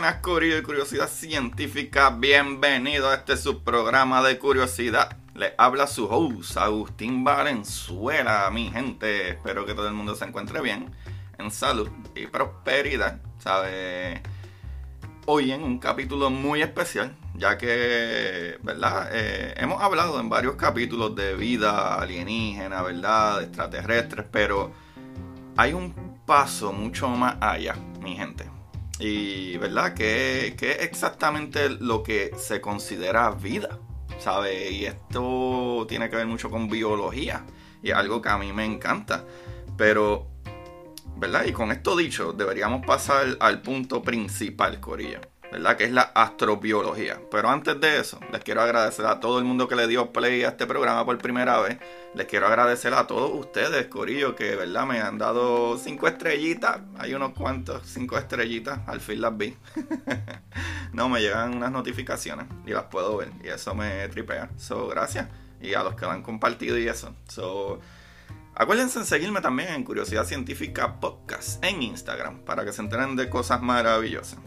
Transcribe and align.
Buenas, 0.00 0.22
de 0.22 0.62
Curiosidad 0.62 1.10
Científica. 1.10 2.08
Bienvenido 2.08 3.10
a 3.10 3.16
este 3.16 3.36
subprograma 3.36 4.22
de 4.22 4.38
curiosidad. 4.38 5.18
Le 5.34 5.52
habla 5.58 5.86
su 5.86 6.06
host, 6.06 6.56
Agustín 6.56 7.22
Valenzuela, 7.22 8.50
mi 8.50 8.70
gente. 8.70 9.28
Espero 9.28 9.66
que 9.66 9.74
todo 9.74 9.88
el 9.88 9.92
mundo 9.92 10.14
se 10.14 10.24
encuentre 10.24 10.62
bien, 10.62 10.90
en 11.36 11.50
salud 11.50 11.90
y 12.14 12.26
prosperidad. 12.28 13.20
¿Sabe? 13.40 14.22
Hoy 15.26 15.52
en 15.52 15.62
un 15.62 15.78
capítulo 15.78 16.30
muy 16.30 16.62
especial, 16.62 17.14
ya 17.34 17.58
que, 17.58 18.56
¿verdad? 18.62 19.10
Eh, 19.12 19.52
hemos 19.58 19.82
hablado 19.82 20.18
en 20.18 20.30
varios 20.30 20.54
capítulos 20.54 21.14
de 21.14 21.34
vida 21.34 22.00
alienígena, 22.00 22.80
¿verdad? 22.80 23.40
De 23.40 23.44
extraterrestres, 23.44 24.24
pero 24.32 24.72
hay 25.58 25.74
un 25.74 26.22
paso 26.24 26.72
mucho 26.72 27.06
más 27.08 27.36
allá, 27.42 27.74
mi 28.00 28.16
gente. 28.16 28.59
Y, 29.00 29.56
¿verdad? 29.56 29.94
¿Qué, 29.94 30.48
es 30.48 30.82
exactamente 30.82 31.70
lo 31.70 32.02
que 32.02 32.32
se 32.36 32.60
considera 32.60 33.30
vida? 33.30 33.78
¿Sabe? 34.18 34.70
Y 34.70 34.84
esto 34.84 35.86
tiene 35.88 36.10
que 36.10 36.16
ver 36.16 36.26
mucho 36.26 36.50
con 36.50 36.68
biología. 36.68 37.46
Y 37.82 37.90
es 37.90 37.96
algo 37.96 38.20
que 38.20 38.28
a 38.28 38.36
mí 38.36 38.52
me 38.52 38.66
encanta. 38.66 39.24
Pero, 39.78 40.26
¿verdad? 41.16 41.46
Y 41.46 41.52
con 41.52 41.72
esto 41.72 41.96
dicho, 41.96 42.34
deberíamos 42.34 42.84
pasar 42.84 43.38
al 43.40 43.62
punto 43.62 44.02
principal, 44.02 44.78
Corilla. 44.80 45.20
¿Verdad? 45.50 45.76
Que 45.76 45.84
es 45.84 45.92
la 45.92 46.02
astrobiología. 46.02 47.20
Pero 47.30 47.48
antes 47.48 47.80
de 47.80 47.98
eso, 47.98 48.20
les 48.32 48.42
quiero 48.42 48.62
agradecer 48.62 49.06
a 49.06 49.20
todo 49.20 49.38
el 49.38 49.44
mundo 49.44 49.68
que 49.68 49.76
le 49.76 49.86
dio 49.86 50.12
play 50.12 50.44
a 50.44 50.48
este 50.48 50.66
programa 50.66 51.04
por 51.04 51.18
primera 51.18 51.60
vez. 51.60 51.78
Les 52.14 52.26
quiero 52.26 52.46
agradecer 52.46 52.94
a 52.94 53.06
todos 53.06 53.32
ustedes, 53.34 53.86
Corillo, 53.86 54.34
que, 54.36 54.56
¿verdad? 54.56 54.86
Me 54.86 55.00
han 55.00 55.18
dado 55.18 55.78
cinco 55.78 56.08
estrellitas. 56.08 56.80
Hay 56.98 57.14
unos 57.14 57.32
cuantos, 57.32 57.82
cinco 57.86 58.18
estrellitas. 58.18 58.80
Al 58.86 59.00
fin 59.00 59.20
las 59.20 59.36
vi. 59.36 59.56
no, 60.92 61.08
me 61.08 61.20
llegan 61.20 61.54
unas 61.54 61.70
notificaciones 61.70 62.46
y 62.66 62.70
las 62.70 62.84
puedo 62.84 63.16
ver. 63.16 63.30
Y 63.42 63.48
eso 63.48 63.74
me 63.74 64.08
tripea. 64.08 64.50
So, 64.56 64.88
gracias. 64.88 65.28
Y 65.60 65.74
a 65.74 65.82
los 65.82 65.94
que 65.94 66.06
lo 66.06 66.12
han 66.12 66.22
compartido 66.22 66.78
y 66.78 66.88
eso. 66.88 67.14
So, 67.28 67.80
Acuérdense 68.60 68.98
en 68.98 69.06
seguirme 69.06 69.40
también 69.40 69.70
en 69.70 69.84
Curiosidad 69.84 70.26
Científica 70.26 71.00
Podcast 71.00 71.64
en 71.64 71.82
Instagram 71.82 72.40
para 72.40 72.62
que 72.64 72.74
se 72.74 72.82
enteren 72.82 73.16
de 73.16 73.30
cosas 73.30 73.62
maravillosas. 73.62 74.38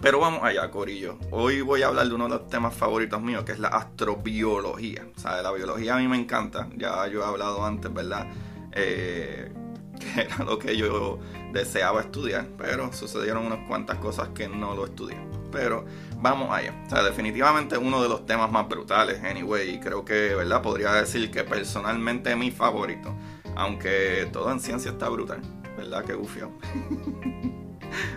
Pero 0.00 0.20
vamos 0.20 0.44
allá, 0.44 0.70
Corillo. 0.70 1.18
Hoy 1.32 1.60
voy 1.60 1.82
a 1.82 1.88
hablar 1.88 2.06
de 2.08 2.14
uno 2.14 2.24
de 2.24 2.30
los 2.30 2.48
temas 2.48 2.72
favoritos 2.72 3.20
míos, 3.20 3.42
que 3.44 3.52
es 3.52 3.58
la 3.58 3.68
astrobiología. 3.68 5.04
O 5.16 5.18
sea, 5.18 5.42
la 5.42 5.50
biología 5.50 5.96
a 5.96 5.98
mí 5.98 6.06
me 6.06 6.16
encanta. 6.16 6.68
Ya 6.76 7.06
yo 7.08 7.22
he 7.22 7.24
hablado 7.24 7.64
antes, 7.66 7.92
¿verdad? 7.92 8.28
Eh, 8.72 9.50
que 9.98 10.20
era 10.20 10.44
lo 10.44 10.58
que 10.58 10.76
yo 10.76 11.18
deseaba 11.52 12.02
estudiar, 12.02 12.46
pero 12.56 12.92
sucedieron 12.92 13.44
unas 13.46 13.66
cuantas 13.66 13.98
cosas 13.98 14.28
que 14.28 14.46
no 14.46 14.76
lo 14.76 14.84
estudié. 14.84 15.18
Pero 15.50 15.84
vamos 16.16 16.52
allá. 16.52 16.80
O 16.86 16.90
sea, 16.90 17.02
definitivamente 17.02 17.76
uno 17.76 18.00
de 18.00 18.08
los 18.08 18.24
temas 18.24 18.52
más 18.52 18.68
brutales, 18.68 19.20
anyway. 19.24 19.68
Y 19.74 19.80
creo 19.80 20.04
que, 20.04 20.34
¿verdad? 20.36 20.62
Podría 20.62 20.92
decir 20.92 21.28
que 21.32 21.42
personalmente 21.42 22.30
es 22.30 22.36
mi 22.36 22.52
favorito. 22.52 23.16
Aunque 23.56 24.28
todo 24.32 24.52
en 24.52 24.60
ciencia 24.60 24.92
está 24.92 25.08
brutal. 25.08 25.40
¿Verdad? 25.76 26.04
Que 26.04 26.14
gufio. 26.14 26.52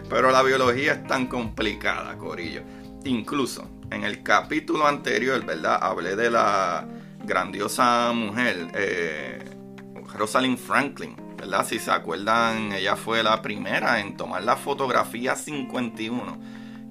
Pero 0.10 0.32
la 0.32 0.44
biología 0.44 0.94
es 0.94 1.08
tan 1.08 1.28
complicada, 1.28 2.18
Corillo. 2.18 2.64
Incluso 3.06 3.68
en 3.92 4.04
el 4.04 4.24
capítulo 4.24 4.88
anterior, 4.88 5.46
¿verdad? 5.46 5.80
Hablé 5.82 6.16
de 6.16 6.32
la 6.32 6.88
grandiosa 7.24 8.12
mujer, 8.14 8.68
eh, 8.74 9.44
Rosalind 10.16 10.58
Franklin, 10.58 11.16
¿verdad? 11.38 11.66
Si 11.66 11.80
se 11.80 11.92
acuerdan, 11.92 12.72
ella 12.72 12.96
fue 12.96 13.22
la 13.24 13.42
primera 13.42 14.00
en 14.00 14.18
tomar 14.18 14.44
la 14.44 14.56
fotografía 14.56 15.36
51, 15.36 16.40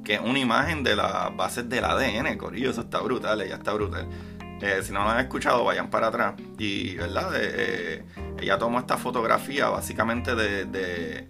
que 0.05 0.15
es 0.15 0.21
una 0.21 0.39
imagen 0.39 0.83
de 0.83 0.97
las 0.97 1.35
bases 1.37 1.69
del 1.69 1.85
ADN, 1.85 2.37
Corillo. 2.37 2.71
Eso 2.71 2.83
está 2.83 3.01
brutal, 3.01 3.41
ella 3.41 3.57
está 3.57 3.73
brutal. 3.73 4.09
Eh, 4.61 4.81
si 4.83 4.93
no 4.93 5.03
lo 5.03 5.11
han 5.11 5.21
escuchado, 5.21 5.65
vayan 5.65 5.89
para 5.89 6.09
atrás. 6.09 6.35
Y, 6.59 6.97
¿verdad? 6.97 7.33
Eh, 7.35 8.05
ella 8.39 8.59
tomó 8.59 8.79
esta 8.79 8.99
fotografía 8.99 9.69
básicamente 9.69 10.35
de 10.35 11.29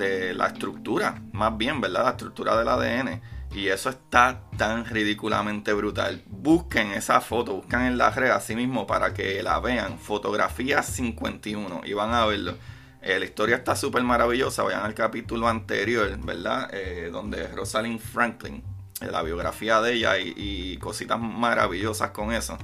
la 0.00 0.46
estructura, 0.46 1.22
más 1.32 1.56
bien, 1.56 1.80
¿verdad? 1.80 2.04
La 2.04 2.10
estructura 2.10 2.56
del 2.56 2.68
ADN. 2.68 3.20
Y 3.52 3.66
eso 3.66 3.90
está 3.90 4.42
tan 4.56 4.84
ridículamente 4.84 5.72
brutal. 5.72 6.22
Busquen 6.26 6.92
esa 6.92 7.20
foto, 7.20 7.56
busquen 7.56 7.80
en 7.80 7.98
la 7.98 8.10
red 8.10 8.30
así 8.30 8.54
mismo 8.54 8.86
para 8.86 9.12
que 9.12 9.42
la 9.42 9.58
vean. 9.58 9.98
Fotografía 9.98 10.82
51 10.82 11.82
y 11.84 11.92
van 11.92 12.14
a 12.14 12.26
verlo. 12.26 12.54
Eh, 13.02 13.18
la 13.18 13.24
historia 13.24 13.56
está 13.56 13.74
súper 13.74 14.02
maravillosa. 14.04 14.62
Vayan 14.62 14.84
al 14.84 14.94
capítulo 14.94 15.48
anterior, 15.48 16.16
¿verdad? 16.24 16.70
Eh, 16.72 17.08
donde 17.10 17.48
Rosalind 17.48 17.98
Franklin, 17.98 18.62
eh, 19.00 19.08
la 19.10 19.22
biografía 19.22 19.80
de 19.80 19.94
ella 19.94 20.18
y, 20.18 20.76
cositas 20.76 21.18
maravillosas 21.18 22.10
con 22.10 22.32
eso. 22.32 22.56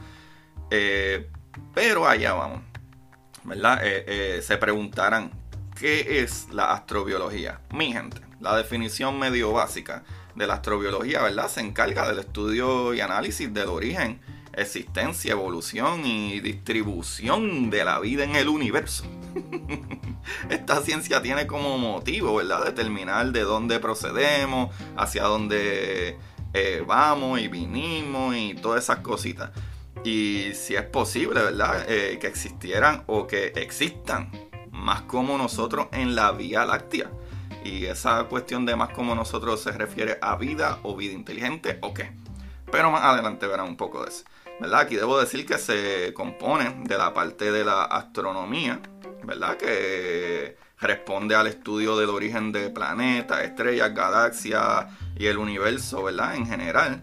pero 1.75 2.07
allá 2.07 2.35
vamos, 2.35 2.61
¿verdad? 3.45 3.81
se 4.43 4.57
preguntarán, 4.59 5.31
¿qué 5.79 6.23
es 6.23 6.49
la 6.53 6.73
astrobiología? 6.73 7.61
Mi 7.73 7.93
gente, 7.93 8.21
la 8.41 8.57
definición 8.57 9.19
medio 9.19 9.53
básica 9.53 10.03
de 10.35 10.47
la 10.47 10.55
astrobiología, 10.55 11.23
¿verdad? 11.23 11.49
Se 11.49 11.61
encarga 11.61 12.09
del 12.09 12.19
estudio 12.19 12.95
y 12.95 13.01
análisis 13.01 13.53
del 13.53 13.69
origen, 13.69 14.21
existencia, 14.55 15.33
evolución 15.33 16.05
y 16.05 16.41
distribución 16.41 17.71
de 17.71 17.85
la 17.85 18.01
vida 18.01 18.25
en 18.25 18.37
el 18.37 18.49
universo. 18.49 19.05
Esta 20.51 20.81
ciencia 20.83 21.23
tiene 21.23 21.47
como 21.47 21.79
motivo, 21.79 22.37
¿verdad? 22.37 22.65
Determinar 22.65 23.33
de 23.33 23.43
dónde 23.43 23.79
procedemos, 23.79 24.75
hacia 24.97 25.25
dónde 25.25 26.19
eh, 26.55 26.83
vamos 26.87 27.41
y 27.41 27.49
vinimos 27.49 28.35
y 28.35 28.55
todas 28.55 28.85
esas 28.85 29.01
cositas. 29.01 29.51
Y 30.05 30.53
si 30.55 30.75
es 30.75 30.85
posible, 30.85 31.43
¿verdad? 31.43 31.85
Eh, 31.89 32.19
que 32.19 32.27
existieran 32.27 33.05
o 33.07 33.27
que 33.27 33.53
existan 33.57 34.31
más 34.87 35.03
como 35.03 35.37
nosotros 35.37 35.89
en 35.91 36.15
la 36.15 36.31
Vía 36.31 36.65
Láctea. 36.65 37.11
Y 37.65 37.87
esa 37.87 38.23
cuestión 38.29 38.65
de 38.65 38.77
más 38.77 38.91
como 38.91 39.17
nosotros 39.17 39.61
se 39.61 39.73
refiere 39.73 40.17
a 40.23 40.37
vida 40.37 40.79
o 40.85 40.95
vida 40.95 41.13
inteligente 41.13 41.81
o 41.83 41.93
qué. 41.93 42.13
Pero 42.71 42.93
más 42.93 43.03
adelante 43.03 43.49
verán 43.49 43.67
un 43.67 43.77
poco 43.77 44.05
de 44.05 44.11
eso. 44.11 44.23
¿verdad? 44.61 44.83
Aquí 44.83 44.95
debo 44.95 45.19
decir 45.19 45.45
que 45.45 45.59
se 45.59 46.15
compone 46.15 46.85
de 46.85 46.97
la 46.97 47.13
parte 47.13 47.51
de 47.51 47.65
la 47.65 47.83
astronomía, 47.83 48.81
¿verdad? 49.25 49.57
Que 49.57 50.57
responde 50.79 51.35
al 51.35 51.49
estudio 51.49 51.97
del 51.97 52.11
origen 52.11 52.53
de 52.53 52.71
planetas, 52.71 53.41
estrellas, 53.41 53.93
galaxias 53.93 54.87
y 55.17 55.27
el 55.27 55.39
universo, 55.39 56.05
¿verdad? 56.05 56.37
En 56.37 56.47
general. 56.47 57.03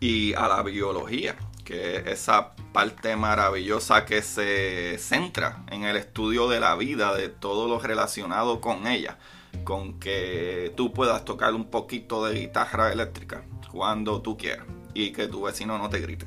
Y 0.00 0.34
a 0.34 0.48
la 0.48 0.62
biología, 0.62 1.34
que 1.68 1.96
es 1.96 2.06
esa 2.06 2.52
parte 2.72 3.14
maravillosa 3.14 4.06
que 4.06 4.22
se 4.22 4.96
centra 4.96 5.64
en 5.70 5.84
el 5.84 5.98
estudio 5.98 6.48
de 6.48 6.60
la 6.60 6.74
vida, 6.76 7.14
de 7.14 7.28
todo 7.28 7.68
lo 7.68 7.78
relacionado 7.78 8.62
con 8.62 8.86
ella, 8.86 9.18
con 9.64 10.00
que 10.00 10.72
tú 10.78 10.94
puedas 10.94 11.26
tocar 11.26 11.52
un 11.52 11.66
poquito 11.66 12.24
de 12.24 12.40
guitarra 12.40 12.90
eléctrica 12.90 13.44
cuando 13.70 14.22
tú 14.22 14.38
quieras 14.38 14.64
y 14.94 15.12
que 15.12 15.28
tu 15.28 15.42
vecino 15.42 15.76
no 15.76 15.90
te 15.90 16.00
grite. 16.00 16.24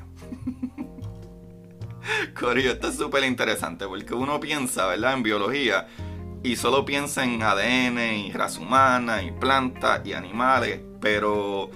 Corillo, 2.40 2.74
esto 2.74 2.90
es 2.90 2.98
súper 2.98 3.24
interesante 3.24 3.88
porque 3.88 4.14
uno 4.14 4.40
piensa, 4.40 4.86
¿verdad? 4.86 5.14
En 5.14 5.24
biología 5.24 5.88
y 6.44 6.56
solo 6.56 6.86
piensa 6.86 7.24
en 7.24 7.42
ADN 7.42 7.98
y 7.98 8.32
raza 8.32 8.60
humana 8.60 9.24
y 9.24 9.32
plantas 9.32 10.06
y 10.06 10.14
animales, 10.14 10.82
pero 11.00 11.72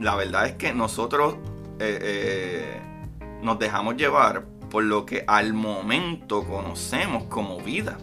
la 0.00 0.16
verdad 0.16 0.46
es 0.46 0.52
que 0.54 0.72
nosotros 0.72 1.34
eh, 1.78 1.98
eh, 2.00 2.91
nos 3.42 3.58
dejamos 3.58 3.96
llevar 3.96 4.46
por 4.70 4.84
lo 4.84 5.04
que 5.04 5.24
al 5.26 5.52
momento 5.52 6.44
conocemos 6.44 7.24
como 7.24 7.60
vida 7.60 7.98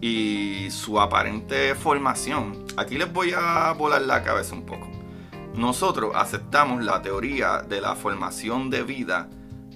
y 0.00 0.68
su 0.70 1.00
aparente 1.00 1.74
formación. 1.74 2.64
Aquí 2.76 2.98
les 2.98 3.12
voy 3.12 3.32
a 3.36 3.72
volar 3.72 4.02
la 4.02 4.22
cabeza 4.22 4.54
un 4.54 4.64
poco. 4.64 4.88
Nosotros 5.54 6.12
aceptamos 6.14 6.82
la 6.82 7.02
teoría 7.02 7.62
de 7.62 7.80
la 7.80 7.94
formación 7.94 8.70
de 8.70 8.82
vida 8.82 9.28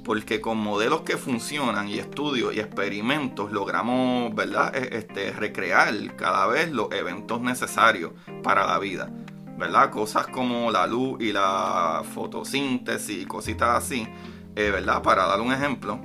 porque 0.05 0.41
con 0.41 0.59
modelos 0.59 1.01
que 1.01 1.17
funcionan 1.17 1.89
y 1.89 1.99
estudios 1.99 2.55
y 2.55 2.61
experimentos 2.61 3.51
logramos, 3.51 4.35
¿verdad? 4.35 4.75
E, 4.77 4.99
este, 4.99 5.33
recrear 5.33 6.15
cada 6.17 6.47
vez 6.47 6.71
los 6.71 6.93
eventos 6.93 7.41
necesarios 7.41 8.13
para 8.43 8.67
la 8.67 8.79
vida, 8.79 9.11
¿verdad? 9.59 9.91
Cosas 9.91 10.27
como 10.27 10.71
la 10.71 10.87
luz 10.87 11.21
y 11.21 11.33
la 11.33 12.03
fotosíntesis 12.15 13.23
y 13.23 13.27
cositas 13.27 13.85
así, 13.85 14.07
eh, 14.57 14.71
¿verdad? 14.71 15.03
Para 15.03 15.27
dar 15.27 15.41
un 15.41 15.53
ejemplo. 15.53 16.01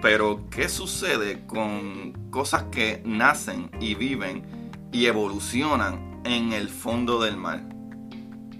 Pero, 0.00 0.48
¿qué 0.50 0.68
sucede 0.68 1.44
con 1.46 2.12
cosas 2.30 2.64
que 2.64 3.02
nacen 3.04 3.70
y 3.80 3.94
viven 3.94 4.88
y 4.92 5.06
evolucionan 5.06 6.20
en 6.24 6.52
el 6.52 6.68
fondo 6.68 7.20
del 7.20 7.36
mar? 7.36 7.62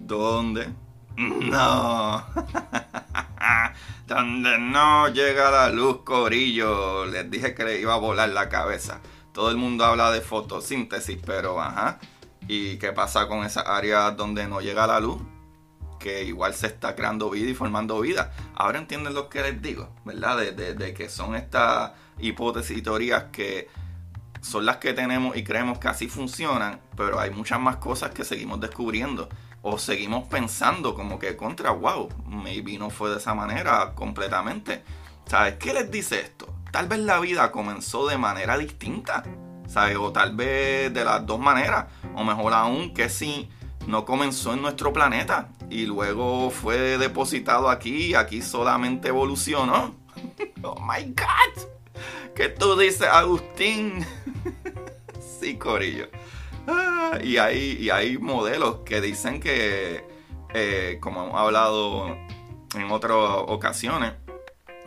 ¿Dónde? 0.00 0.68
No. 1.18 2.24
Donde 4.06 4.58
no 4.58 5.08
llega 5.08 5.50
la 5.50 5.68
luz, 5.68 6.02
Corillo. 6.04 7.06
Les 7.06 7.28
dije 7.28 7.54
que 7.54 7.64
le 7.64 7.80
iba 7.80 7.94
a 7.94 7.98
volar 7.98 8.28
la 8.28 8.48
cabeza. 8.48 9.00
Todo 9.32 9.50
el 9.50 9.56
mundo 9.56 9.84
habla 9.84 10.12
de 10.12 10.20
fotosíntesis, 10.20 11.18
pero 11.26 11.60
ajá. 11.60 11.98
¿Y 12.46 12.78
qué 12.78 12.92
pasa 12.92 13.28
con 13.28 13.44
esas 13.44 13.66
áreas 13.66 14.16
donde 14.16 14.46
no 14.46 14.60
llega 14.60 14.86
la 14.86 15.00
luz? 15.00 15.20
Que 15.98 16.24
igual 16.24 16.54
se 16.54 16.68
está 16.68 16.94
creando 16.94 17.30
vida 17.30 17.50
y 17.50 17.54
formando 17.54 18.00
vida. 18.00 18.32
Ahora 18.54 18.78
entienden 18.78 19.14
lo 19.14 19.28
que 19.28 19.42
les 19.42 19.60
digo, 19.60 19.90
¿verdad? 20.04 20.38
De, 20.38 20.94
que 20.94 21.08
son 21.08 21.34
estas 21.34 21.92
hipótesis 22.18 22.76
y 22.78 22.82
teorías 22.82 23.24
que 23.32 23.68
son 24.40 24.66
las 24.66 24.76
que 24.76 24.92
tenemos 24.92 25.36
y 25.36 25.42
creemos 25.42 25.78
que 25.78 25.88
así 25.88 26.08
funcionan, 26.08 26.80
pero 26.96 27.18
hay 27.18 27.30
muchas 27.30 27.60
más 27.60 27.76
cosas 27.76 28.12
que 28.12 28.24
seguimos 28.24 28.60
descubriendo 28.60 29.28
o 29.62 29.78
seguimos 29.78 30.28
pensando 30.28 30.94
como 30.94 31.18
que 31.18 31.36
contra, 31.36 31.70
wow, 31.72 32.08
maybe 32.26 32.78
no 32.78 32.90
fue 32.90 33.10
de 33.10 33.16
esa 33.16 33.34
manera 33.34 33.94
completamente. 33.94 34.82
¿Sabes 35.26 35.54
qué 35.54 35.74
les 35.74 35.90
dice 35.90 36.20
esto? 36.20 36.46
Tal 36.70 36.86
vez 36.86 37.00
la 37.00 37.18
vida 37.18 37.50
comenzó 37.50 38.06
de 38.06 38.16
manera 38.16 38.56
distinta, 38.56 39.24
¿sabes? 39.66 39.96
O 39.96 40.12
tal 40.12 40.36
vez 40.36 40.92
de 40.92 41.04
las 41.04 41.26
dos 41.26 41.40
maneras, 41.40 41.86
o 42.14 42.24
mejor 42.24 42.54
aún 42.54 42.94
que 42.94 43.08
si 43.08 43.50
no 43.88 44.04
comenzó 44.04 44.52
en 44.52 44.60
nuestro 44.60 44.92
planeta 44.92 45.48
y 45.70 45.86
luego 45.86 46.50
fue 46.50 46.98
depositado 46.98 47.70
aquí 47.70 48.08
y 48.08 48.14
aquí 48.14 48.42
solamente 48.42 49.08
evolucionó. 49.08 49.94
oh 50.62 50.78
my 50.80 51.04
god. 51.14 51.62
¿Qué 52.34 52.50
tú 52.50 52.76
dices, 52.76 53.08
Agustín? 53.08 54.06
sí, 55.40 55.56
Corillo. 55.56 56.08
Ah, 56.66 57.18
y, 57.24 57.38
hay, 57.38 57.78
y 57.80 57.88
hay 57.88 58.18
modelos 58.18 58.80
que 58.84 59.00
dicen 59.00 59.40
que, 59.40 60.04
eh, 60.52 60.98
como 61.00 61.24
hemos 61.24 61.40
hablado 61.40 62.14
en 62.74 62.90
otras 62.90 63.16
ocasiones, 63.16 64.12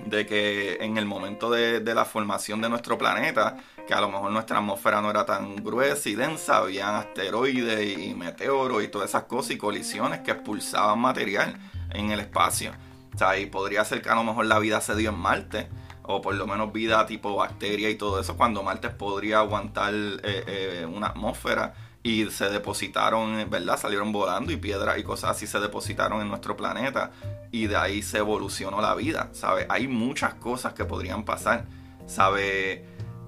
de 0.06 0.28
que 0.28 0.78
en 0.82 0.98
el 0.98 1.08
momento 1.08 1.50
de, 1.50 1.82
la 1.82 2.06
formación 2.06 2.62
de 2.62 2.70
nuestro 2.70 3.00
planeta, 3.00 3.58
que 3.88 3.94
a 3.94 4.02
lo 4.02 4.10
mejor 4.10 4.32
nuestra 4.32 4.58
atmósfera 4.58 5.02
no 5.02 5.10
era 5.10 5.26
tan 5.26 5.56
gruesa 5.58 6.10
y 6.10 6.16
densa, 6.16 6.58
habían 6.58 6.96
asteroides 6.96 7.98
y 7.98 8.14
meteoros 8.14 8.84
y 8.84 8.88
todas 8.88 9.10
esas 9.10 9.24
cosas 9.24 9.52
y 9.52 9.58
colisiones 9.58 10.22
que 10.22 10.32
expulsaban 10.32 11.00
material 11.00 11.58
en 11.92 12.12
el 12.12 12.20
espacio. 12.20 12.72
O 13.14 13.18
sea, 13.18 13.38
y 13.38 13.46
podría 13.46 13.84
ser 13.86 14.02
que 14.02 14.10
a 14.10 14.16
lo 14.16 14.24
mejor 14.24 14.46
la 14.46 14.60
vida 14.60 14.82
se 14.82 14.96
dio 14.96 15.10
en 15.10 15.20
Marte, 15.20 15.68
o 16.04 16.22
por 16.22 16.36
lo 16.36 16.48
menos 16.48 16.72
vida 16.72 17.06
tipo 17.06 17.36
bacteria 17.36 17.90
y 17.90 17.96
todo 17.96 18.20
eso, 18.20 18.38
cuando 18.38 18.64
Marte 18.64 18.90
podría 18.90 19.40
aguantar 19.40 19.94
eh, 19.94 20.20
eh, 20.24 20.86
una 20.86 21.08
atmósfera 21.08 21.74
y 22.04 22.26
se 22.32 22.50
depositaron, 22.50 23.50
¿verdad? 23.50 23.78
Salieron 23.78 24.12
volando 24.12 24.52
y 24.52 24.58
piedras 24.58 24.98
y 24.98 25.04
cosas 25.04 25.32
así 25.32 25.46
se 25.46 25.60
depositaron 25.60 26.22
en 26.22 26.30
nuestro 26.30 26.58
planeta 26.58 27.12
y 27.52 27.68
de 27.68 27.76
ahí 27.76 28.02
se 28.02 28.20
evolucionó 28.20 28.82
la 28.82 28.96
vida, 28.96 29.30
¿sabes? 29.34 29.68
Hay 29.70 29.88
muchas 29.88 30.34
cosas 30.36 30.74
que 30.74 30.86
podrían 30.86 31.24
pasar, 31.26 31.66
¿sabes? 32.08 32.82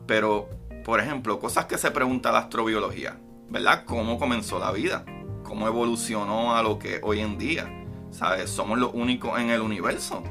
Pero, 0.05 0.49
por 0.83 0.99
ejemplo, 0.99 1.39
cosas 1.39 1.65
que 1.65 1.77
se 1.77 1.91
pregunta 1.91 2.31
la 2.31 2.39
astrobiología, 2.39 3.19
¿verdad? 3.49 3.85
¿Cómo 3.85 4.17
comenzó 4.19 4.59
la 4.59 4.71
vida? 4.71 5.05
¿Cómo 5.43 5.67
evolucionó 5.67 6.55
a 6.55 6.63
lo 6.63 6.79
que 6.79 6.99
hoy 7.03 7.19
en 7.19 7.37
día? 7.37 7.69
¿Sabes? 8.11 8.49
Somos 8.49 8.77
los 8.77 8.93
únicos 8.93 9.39
en 9.39 9.49
el 9.49 9.61
universo 9.61 10.23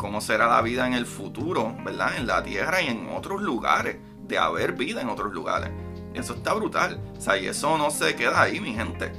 cómo 0.00 0.22
será 0.22 0.46
la 0.46 0.62
vida 0.62 0.86
en 0.86 0.94
el 0.94 1.04
futuro, 1.04 1.76
¿verdad? 1.84 2.16
En 2.16 2.26
la 2.26 2.42
Tierra 2.42 2.80
y 2.80 2.86
en 2.86 3.10
otros 3.10 3.42
lugares, 3.42 3.98
de 4.26 4.38
haber 4.38 4.72
vida 4.72 5.02
en 5.02 5.10
otros 5.10 5.30
lugares. 5.34 5.70
Eso 6.14 6.32
está 6.32 6.54
brutal. 6.54 6.98
O 7.18 7.20
sea, 7.20 7.36
y 7.36 7.46
eso 7.46 7.76
no 7.76 7.90
se 7.90 8.16
queda 8.16 8.40
ahí, 8.40 8.60
mi 8.60 8.72
gente. 8.72 9.12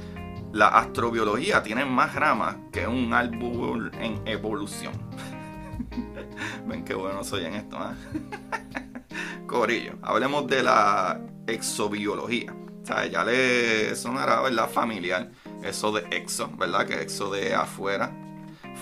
La 0.52 0.66
astrobiología 0.66 1.62
tiene 1.62 1.84
más 1.84 2.16
ramas 2.16 2.56
que 2.72 2.88
un 2.88 3.14
árbol 3.14 3.92
en 4.00 4.26
evolución. 4.26 4.92
Ven 6.66 6.84
qué 6.84 6.94
bueno 6.94 7.22
soy 7.22 7.44
en 7.44 7.54
esto, 7.54 7.76
¿eh? 7.76 8.82
Corillo, 9.52 9.92
hablemos 10.02 10.46
de 10.48 10.62
la 10.62 11.20
exobiología. 11.46 12.52
O 12.82 12.86
sea, 12.86 13.06
ya 13.06 13.24
le 13.24 13.94
sonará, 13.94 14.40
¿verdad? 14.40 14.68
Familiar. 14.68 15.30
Eso 15.62 15.92
de 15.92 16.04
exo, 16.16 16.50
¿verdad? 16.56 16.86
Que 16.86 17.02
exo 17.02 17.30
de 17.30 17.54
afuera, 17.54 18.10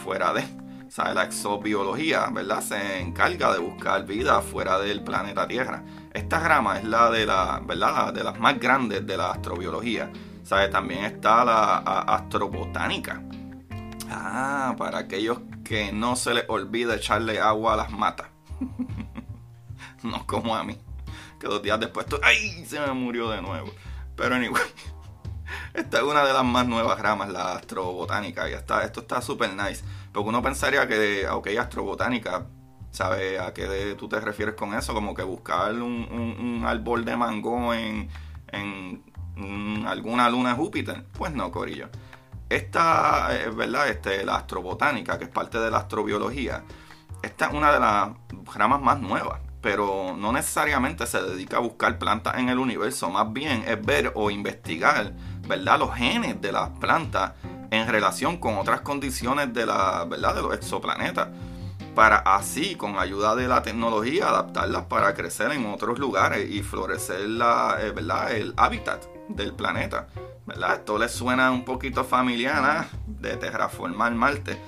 fuera 0.03 0.33
de 0.33 0.45
sea, 0.91 1.15
la 1.15 1.25
exobiología, 1.25 2.27
¿verdad? 2.33 2.61
Se 2.61 3.01
encarga 3.01 3.53
de 3.53 3.61
buscar 3.61 4.05
vida 4.05 4.41
fuera 4.43 4.79
del 4.79 5.03
planeta 5.03 5.47
Tierra. 5.47 5.85
Esta 6.13 6.41
rama 6.41 6.79
es 6.79 6.85
la 6.85 7.11
de 7.11 7.27
la, 7.27 7.63
¿verdad? 7.65 8.13
de 8.13 8.25
las 8.25 8.39
más 8.39 8.59
grandes 8.59 9.07
de 9.07 9.17
la 9.17 9.31
astrobiología. 9.31 10.11
¿Sabe? 10.43 10.69
También 10.69 11.05
está 11.05 11.45
la 11.45 11.77
astrobotánica. 11.77 13.23
Ah, 14.11 14.75
para 14.77 14.99
aquellos 14.99 15.39
que 15.63 15.93
no 15.93 16.17
se 16.17 16.35
les 16.35 16.45
olvide 16.49 16.97
echarle 16.97 17.39
agua 17.39 17.75
a 17.75 17.77
las 17.77 17.91
matas. 17.93 18.27
no 20.03 20.27
como 20.27 20.55
a 20.55 20.65
mí. 20.65 20.77
que 21.39 21.47
dos 21.47 21.63
días 21.63 21.79
después, 21.81 22.07
¡ay! 22.23 22.65
Se 22.67 22.81
me 22.81 22.93
murió 22.93 23.31
de 23.31 23.43
nuevo. 23.43 23.71
Pero 24.17 24.35
anyway, 24.35 24.63
esta 25.75 25.99
es 25.99 26.03
una 26.03 26.25
de 26.25 26.33
las 26.33 26.45
más 26.45 26.67
nuevas 26.67 26.99
ramas, 27.01 27.31
la 27.31 27.55
astrobotánica. 27.55 28.49
Y 28.49 28.53
está, 28.53 28.85
esto 28.85 29.01
está 29.01 29.23
súper 29.23 29.55
nice. 29.55 29.85
Porque 30.13 30.29
uno 30.29 30.43
pensaría 30.43 30.87
que, 30.87 31.29
ok, 31.29 31.49
astrobotánica, 31.59 32.47
¿sabes 32.91 33.41
a 33.41 33.55
qué 33.55 33.95
tú 33.99 34.09
te 34.09 34.21
refieres 34.21 34.55
con 34.55 34.75
eso? 34.75 34.93
Como 34.95 35.15
que 35.15 35.23
buscar 35.23 35.73
un, 35.75 36.65
árbol 36.67 37.05
de 37.05 37.17
mango 37.17 37.73
en, 37.75 38.09
en 38.53 39.87
alguna 39.87 40.29
luna 40.29 40.51
de 40.51 40.57
Júpiter. 40.57 41.07
Pues 41.17 41.33
no, 41.33 41.51
Corillo. 41.51 41.89
Esta, 42.51 43.33
es 43.39 43.55
¿verdad? 43.55 43.89
Este, 43.89 44.25
la 44.25 44.37
astrobotánica, 44.37 45.19
que 45.19 45.25
es 45.25 45.31
parte 45.31 45.59
de 45.59 45.71
la 45.71 45.79
astrobiología, 45.79 46.65
esta 47.23 47.47
es 47.47 47.55
una 47.55 47.73
de 47.73 47.79
las 47.79 48.11
ramas 48.57 48.81
más 48.83 48.99
nuevas, 48.99 49.41
pero 49.61 50.17
no 50.17 50.33
necesariamente 50.33 51.07
se 51.07 51.23
dedica 51.23 51.59
a 51.59 51.61
buscar 51.61 51.99
plantas 51.99 52.39
en 52.39 52.49
el 52.49 52.59
universo, 52.59 53.11
más 53.11 53.33
bien 53.33 53.65
es 53.67 53.85
ver 53.85 54.13
o 54.15 54.31
investigar, 54.31 55.13
¿verdad? 55.47 55.79
Los 55.79 55.95
genes 55.95 56.41
de 56.41 56.53
las 56.53 56.71
plantas 56.71 57.33
en 57.71 57.87
relación 57.89 58.39
con 58.39 58.59
otras 58.59 58.81
condiciones 58.81 59.53
de 59.53 59.67
la, 59.67 60.05
¿verdad? 60.09 60.35
De 60.35 60.43
los 60.43 60.55
exoplanetas 60.55 61.29
para 61.95 62.19
así, 62.19 62.77
con 62.77 62.99
ayuda 62.99 63.35
de 63.35 63.49
la 63.49 63.63
tecnología, 63.63 64.29
adaptarlas 64.29 64.85
para 64.85 65.13
crecer 65.15 65.51
en 65.53 65.67
otros 65.67 65.99
lugares 65.99 66.49
y 66.51 66.63
florecer 66.63 67.29
la, 67.29 67.79
eh, 67.81 67.91
¿verdad? 67.91 68.33
el 68.33 68.55
hábitat 68.57 69.05
del 69.29 69.53
planeta. 69.53 70.07
¿verdad? 70.47 70.77
Esto 70.77 70.99
les 70.99 71.13
suena 71.13 71.51
un 71.51 71.65
poquito 71.65 72.05
familiar 72.05 72.87
de 73.07 73.37
terraformar 73.37 74.13
Marte. 74.15 74.59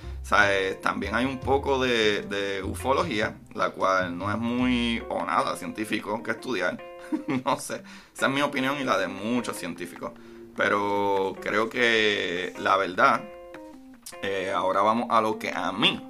También 0.81 1.15
hay 1.15 1.27
un 1.27 1.39
poco 1.39 1.79
de, 1.79 2.63
ufología, 2.65 3.37
la 3.55 3.71
cual 3.71 4.17
no 4.17 4.31
es 4.31 4.39
muy 4.39 5.03
o 5.09 5.25
nada 5.25 5.57
científico 5.57 6.23
que 6.23 6.31
estudiar. 6.31 6.83
no 7.45 7.59
sé, 7.59 7.83
esa 8.15 8.27
es 8.27 8.33
mi 8.33 8.41
opinión 8.41 8.81
y 8.81 8.85
la 8.85 8.97
de 8.97 9.09
muchos 9.09 9.57
científicos. 9.57 10.13
Pero 10.57 11.37
creo 11.41 11.69
que 11.69 12.55
la 12.59 12.77
verdad, 12.77 13.23
eh, 14.23 14.53
ahora 14.55 14.81
vamos 14.81 15.07
a 15.11 15.21
lo 15.21 15.39
que 15.39 15.51
a 15.51 15.71
mí 15.73 16.01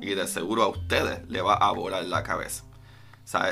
y 0.00 0.14
de 0.14 0.26
seguro 0.28 0.62
a 0.62 0.68
ustedes 0.68 1.28
le 1.28 1.40
va 1.42 1.54
a 1.54 1.72
volar 1.72 2.04
la 2.04 2.22
cabeza. 2.22 2.64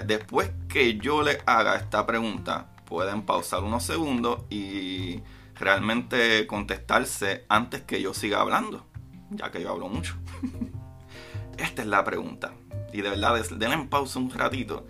Después 0.04 0.50
que 0.68 0.98
yo 0.98 1.22
les 1.22 1.38
haga 1.46 1.76
esta 1.76 2.06
pregunta, 2.06 2.68
pueden 2.84 3.22
pausar 3.22 3.64
unos 3.64 3.82
segundos 3.82 4.44
y 4.50 5.22
realmente 5.54 6.46
contestarse 6.46 7.44
antes 7.48 7.82
que 7.82 8.02
yo 8.02 8.12
siga 8.12 8.40
hablando, 8.40 8.86
ya 9.32 9.50
que 9.50 9.62
yo 9.62 9.70
hablo 9.70 9.88
mucho. 9.88 10.14
Esta 11.58 11.82
es 11.82 11.88
la 11.88 12.04
pregunta. 12.04 12.52
Y 12.92 13.02
de 13.02 13.10
verdad, 13.10 13.40
denle 13.56 13.74
en 13.74 13.88
pausa 13.88 14.18
un 14.18 14.30
ratito. 14.30 14.86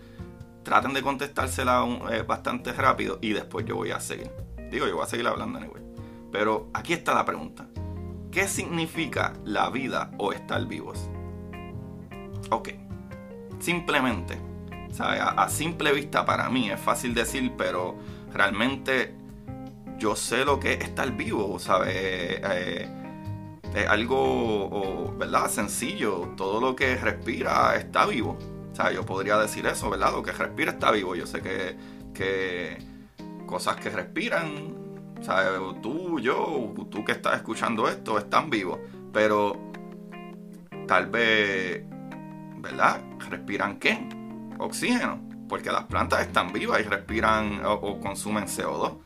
Traten 0.62 0.92
de 0.92 1.02
contestársela 1.02 1.84
eh, 2.11 2.22
bastante 2.22 2.72
rápido 2.72 3.18
y 3.20 3.32
después 3.32 3.66
yo 3.66 3.76
voy 3.76 3.90
a 3.90 4.00
seguir. 4.00 4.30
Digo, 4.70 4.87
yo 4.87 4.96
voy 4.96 5.04
a 5.04 5.08
seguir 5.08 5.26
hablando 5.26 5.58
anyway. 5.58 5.82
Pero 6.30 6.70
aquí 6.72 6.92
está 6.92 7.14
la 7.14 7.25
pregunta. 7.25 7.66
¿Qué 8.30 8.49
significa 8.49 9.34
la 9.44 9.68
vida 9.70 10.11
o 10.18 10.32
estar 10.32 10.64
vivos? 10.66 11.11
Ok. 12.50 12.70
Simplemente, 13.58 14.38
a 14.99 15.49
simple 15.49 15.92
vista 15.92 16.25
para 16.25 16.49
mí 16.49 16.70
es 16.70 16.80
fácil 16.80 17.14
decir, 17.14 17.52
pero 17.56 17.96
realmente 18.32 19.14
yo 19.99 20.16
sé 20.16 20.44
lo 20.44 20.58
que 20.58 20.72
es 20.72 20.80
estar 20.80 21.11
vivo, 21.12 21.58
¿sabes? 21.61 21.94
Eh, 21.96 23.01
es 23.75 23.88
algo, 23.88 25.14
¿verdad? 25.19 25.49
Sencillo. 25.50 26.35
Todo 26.37 26.61
lo 26.61 26.76
que 26.76 26.97
respira 26.97 27.76
está 27.76 28.07
vivo. 28.07 28.38
O 28.73 28.75
sea, 28.75 28.93
yo 28.93 29.05
podría 29.05 29.38
decir 29.38 29.67
eso, 29.67 29.91
¿verdad? 29.91 30.12
Lo 30.12 30.23
que 30.23 30.33
respira 30.33 30.73
está 30.73 30.91
vivo. 30.91 31.14
Yo 31.14 31.26
sé 31.26 31.41
que, 31.41 31.76
que 32.14 32.79
cosas 33.47 33.76
que 33.76 33.91
respiran, 33.91 34.75
¿sabes? 35.21 35.61
Tú, 35.83 36.21
yo, 36.21 36.73
tú 36.91 37.05
que 37.05 37.12
estás 37.12 37.37
escuchando 37.37 37.88
esto, 37.88 38.19
están 38.19 38.50
vivos. 38.50 38.79
Pero 39.12 39.57
tal 40.87 41.07
vez, 41.07 41.85
¿verdad? 42.59 43.02
¿Respiran 43.29 43.79
qué? 43.79 44.09
Oxígeno. 44.59 45.21
Porque 45.49 45.71
las 45.71 45.85
plantas 45.85 46.23
están 46.23 46.52
vivas 46.52 46.81
y 46.81 46.85
respiran 46.85 47.62
o 47.64 48.00
consumen 48.00 48.45
CO2. 48.45 49.02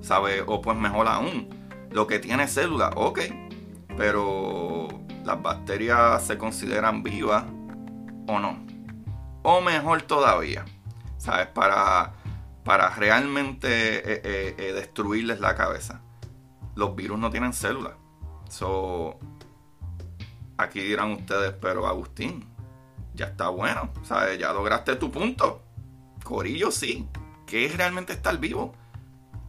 ¿sabe? 0.00 0.42
O 0.46 0.60
pues 0.60 0.76
mejor 0.76 1.08
aún, 1.08 1.48
lo 1.90 2.06
que 2.06 2.18
tiene 2.18 2.48
células, 2.48 2.92
ok, 2.96 3.20
pero 3.98 4.86
las 5.24 5.42
bacterias 5.42 6.24
se 6.24 6.38
consideran 6.38 7.02
vivas 7.02 7.44
o 8.28 8.38
no. 8.38 8.64
O 9.42 9.60
mejor 9.60 10.02
todavía, 10.02 10.64
¿sabes? 11.18 11.48
Para, 11.48 12.14
para 12.64 12.90
realmente 12.90 13.68
eh, 13.68 14.22
eh, 14.24 14.54
eh, 14.56 14.72
destruirles 14.72 15.40
la 15.40 15.56
cabeza. 15.56 16.00
Los 16.76 16.94
virus 16.94 17.18
no 17.18 17.30
tienen 17.30 17.52
células. 17.52 17.94
So, 18.48 19.18
aquí 20.56 20.80
dirán 20.80 21.10
ustedes, 21.10 21.52
pero 21.60 21.88
Agustín, 21.88 22.48
ya 23.14 23.26
está 23.26 23.48
bueno, 23.48 23.90
¿sabes? 24.04 24.38
Ya 24.38 24.52
lograste 24.52 24.94
tu 24.94 25.10
punto. 25.10 25.60
Corillo, 26.22 26.70
sí. 26.70 27.08
¿Qué 27.46 27.66
es 27.66 27.76
realmente 27.76 28.12
estar 28.12 28.38
vivo? 28.38 28.74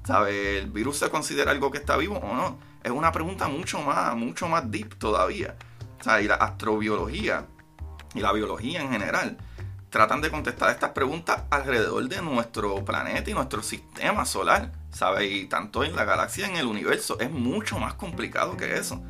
¿Sabe? 0.05 0.57
¿El 0.57 0.71
virus 0.71 0.97
se 0.97 1.09
considera 1.11 1.51
algo 1.51 1.69
que 1.69 1.77
está 1.77 1.97
vivo 1.97 2.17
o 2.17 2.33
no? 2.35 2.68
Es 2.83 2.91
una 2.91 3.11
pregunta 3.11 3.47
mucho 3.47 3.81
más, 3.81 4.15
mucho 4.15 4.47
más 4.47 4.69
deep 4.69 4.97
todavía. 4.97 5.55
Y 6.21 6.27
la 6.27 6.35
astrobiología 6.35 7.45
y 8.13 8.21
la 8.21 8.31
biología 8.31 8.81
en 8.81 8.91
general 8.91 9.37
tratan 9.89 10.21
de 10.21 10.29
contestar 10.29 10.71
estas 10.71 10.91
preguntas 10.91 11.43
alrededor 11.49 12.07
de 12.07 12.21
nuestro 12.21 12.83
planeta 12.85 13.29
y 13.29 13.33
nuestro 13.33 13.61
sistema 13.61 14.25
solar. 14.25 14.71
¿Sabe? 14.91 15.27
Y 15.27 15.45
tanto 15.45 15.83
en 15.83 15.95
la 15.95 16.05
galaxia, 16.05 16.47
en 16.47 16.55
el 16.55 16.65
universo, 16.65 17.19
es 17.19 17.29
mucho 17.29 17.77
más 17.79 17.93
complicado 17.93 18.57
que 18.57 18.77
eso. 18.77 19.01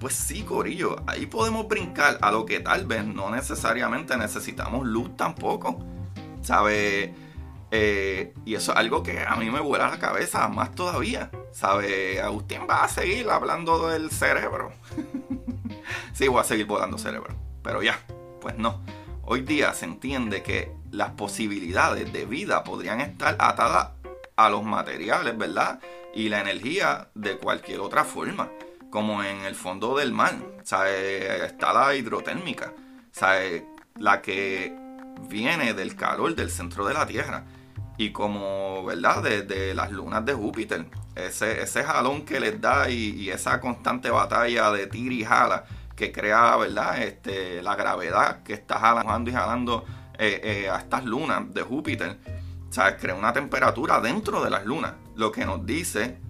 Pues 0.00 0.14
sí, 0.14 0.42
Corillo, 0.42 0.96
ahí 1.06 1.26
podemos 1.26 1.66
brincar 1.68 2.18
a 2.20 2.30
lo 2.30 2.46
que 2.46 2.60
tal 2.60 2.86
vez 2.86 3.04
no 3.04 3.30
necesariamente 3.30 4.16
necesitamos 4.16 4.86
luz 4.86 5.16
tampoco. 5.16 5.84
¿Sabe? 6.42 7.14
Eh, 7.70 8.32
y 8.46 8.54
eso 8.54 8.72
es 8.72 8.78
algo 8.78 9.02
que 9.02 9.20
a 9.20 9.36
mí 9.36 9.50
me 9.50 9.60
vuela 9.60 9.90
la 9.90 9.98
cabeza 9.98 10.48
más 10.48 10.74
todavía. 10.74 11.30
¿Sabe? 11.52 12.20
Agustín 12.20 12.62
va 12.68 12.84
a 12.84 12.88
seguir 12.88 13.28
hablando 13.30 13.88
del 13.88 14.10
cerebro. 14.10 14.72
sí, 16.12 16.28
voy 16.28 16.40
a 16.40 16.44
seguir 16.44 16.66
volando 16.66 16.98
cerebro. 16.98 17.34
Pero 17.62 17.82
ya, 17.82 17.98
pues 18.40 18.56
no. 18.56 18.80
Hoy 19.22 19.42
día 19.42 19.74
se 19.74 19.84
entiende 19.84 20.42
que 20.42 20.72
las 20.90 21.10
posibilidades 21.12 22.12
de 22.12 22.24
vida 22.24 22.64
podrían 22.64 23.00
estar 23.00 23.36
atadas 23.38 23.90
a 24.36 24.48
los 24.48 24.64
materiales, 24.64 25.36
¿verdad? 25.36 25.80
Y 26.14 26.28
la 26.28 26.40
energía 26.40 27.10
de 27.14 27.36
cualquier 27.36 27.80
otra 27.80 28.04
forma. 28.04 28.50
Como 28.90 29.22
en 29.22 29.42
el 29.42 29.54
fondo 29.54 29.96
del 29.98 30.12
mar. 30.12 30.34
¿Sabe? 30.62 31.44
Está 31.44 31.74
la 31.74 31.94
hidrotérmica. 31.94 32.72
¿Sabe? 33.12 33.66
La 33.96 34.22
que 34.22 34.74
viene 35.28 35.74
del 35.74 35.96
calor 35.96 36.34
del 36.34 36.50
centro 36.50 36.86
de 36.86 36.94
la 36.94 37.06
Tierra 37.06 37.44
y 37.98 38.12
como, 38.12 38.84
¿verdad? 38.84 39.22
De, 39.24 39.74
las 39.74 39.90
lunas 39.90 40.24
de 40.24 40.32
Júpiter. 40.32 40.86
Ese, 41.16 41.60
ese 41.60 41.82
jalón 41.82 42.24
que 42.24 42.38
les 42.38 42.60
da 42.60 42.88
y, 42.88 43.28
esa 43.28 43.60
constante 43.60 44.08
batalla 44.08 44.70
de 44.70 44.86
tira 44.86 45.14
y 45.14 45.24
jala 45.24 45.64
que 45.96 46.12
crea, 46.12 46.56
¿verdad? 46.56 47.02
Este, 47.02 47.60
la 47.60 47.74
gravedad 47.74 48.44
que 48.44 48.54
está 48.54 48.78
jalando 48.78 49.28
y 49.28 49.32
jalando 49.32 49.84
eh, 50.16 50.40
eh, 50.44 50.70
a 50.70 50.78
estas 50.78 51.04
lunas 51.04 51.52
de 51.52 51.62
Júpiter. 51.62 52.18
O 52.70 52.72
sea, 52.72 52.96
crea 52.96 53.16
una 53.16 53.32
temperatura 53.32 54.00
dentro 54.00 54.44
de 54.44 54.50
las 54.50 54.64
lunas, 54.64 54.92
lo 55.16 55.32
que 55.32 55.44
nos 55.44 55.66
dice 55.66 56.20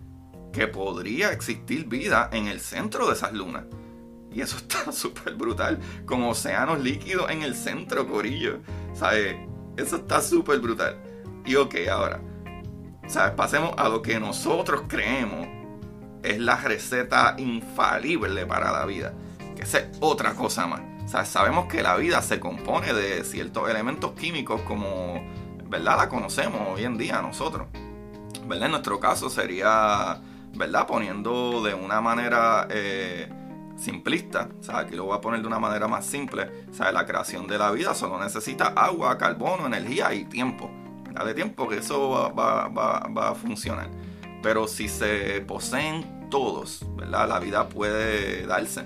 que 0.54 0.68
podría 0.68 1.32
existir 1.32 1.84
vida 1.84 2.30
en 2.32 2.46
el 2.46 2.60
centro 2.60 3.08
de 3.08 3.12
esas 3.12 3.34
lunas. 3.34 3.64
Y 4.32 4.40
eso 4.40 4.56
está 4.68 4.90
súper 4.90 5.34
brutal, 5.34 5.78
como 6.06 6.30
océanos 6.30 6.80
líquidos 6.80 7.30
en 7.30 7.42
el 7.42 7.54
centro, 7.54 8.08
Corillo. 8.08 8.60
¿Sabes? 8.94 9.36
Eso 9.76 9.96
está 9.96 10.22
súper 10.22 10.60
brutal. 10.60 10.98
Y 11.48 11.56
ok, 11.56 11.76
ahora, 11.90 12.20
¿sabes? 13.06 13.32
Pasemos 13.32 13.72
a 13.78 13.88
lo 13.88 14.02
que 14.02 14.20
nosotros 14.20 14.82
creemos 14.86 15.48
es 16.22 16.38
la 16.38 16.56
receta 16.56 17.36
infalible 17.38 18.44
para 18.44 18.70
la 18.70 18.84
vida, 18.84 19.14
que 19.56 19.62
es 19.62 19.88
otra 20.00 20.34
cosa 20.34 20.66
más. 20.66 20.82
sabemos 21.26 21.64
que 21.64 21.82
la 21.82 21.96
vida 21.96 22.20
se 22.20 22.38
compone 22.38 22.92
de 22.92 23.24
ciertos 23.24 23.70
elementos 23.70 24.12
químicos 24.12 24.60
como, 24.60 25.26
¿verdad? 25.70 25.96
La 25.96 26.10
conocemos 26.10 26.60
hoy 26.68 26.84
en 26.84 26.98
día 26.98 27.22
nosotros. 27.22 27.66
¿Verdad? 28.46 28.66
En 28.66 28.72
nuestro 28.72 29.00
caso 29.00 29.30
sería, 29.30 30.20
¿verdad? 30.54 30.86
Poniendo 30.86 31.62
de 31.62 31.72
una 31.72 32.02
manera 32.02 32.68
eh, 32.68 33.26
simplista, 33.78 34.50
o 34.60 34.62
sea, 34.62 34.80
aquí 34.80 34.94
lo 34.94 35.06
voy 35.06 35.16
a 35.16 35.22
poner 35.22 35.40
de 35.40 35.46
una 35.46 35.58
manera 35.58 35.88
más 35.88 36.04
simple, 36.04 36.66
o 36.78 36.92
la 36.92 37.06
creación 37.06 37.46
de 37.46 37.56
la 37.56 37.70
vida 37.70 37.94
solo 37.94 38.22
necesita 38.22 38.66
agua, 38.76 39.16
carbono, 39.16 39.66
energía 39.66 40.12
y 40.12 40.26
tiempo 40.26 40.70
de 41.24 41.34
tiempo 41.34 41.68
que 41.68 41.78
eso 41.78 42.32
va, 42.34 43.30
a 43.30 43.34
funcionar. 43.34 43.90
Pero 44.42 44.68
si 44.68 44.88
se 44.88 45.40
poseen 45.40 46.28
todos, 46.30 46.84
¿verdad? 46.96 47.28
La 47.28 47.40
vida 47.40 47.68
puede 47.68 48.46
darse. 48.46 48.84